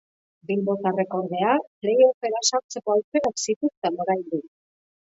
Bilbotarrek, 0.51 1.13
ordea, 1.17 1.51
play-offera 1.83 2.43
sartzeko 2.49 2.97
aukerak 2.99 3.41
zituzten 3.49 4.05
oraindik. 4.07 4.53